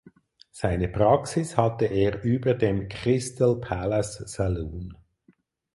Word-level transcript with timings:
Seine 0.49 0.87
Praxis 0.89 1.57
hatte 1.57 1.85
er 1.85 2.23
über 2.23 2.55
dem 2.55 2.89
Crystal 2.89 3.57
Palace 3.57 4.23
Saloon. 4.25 4.97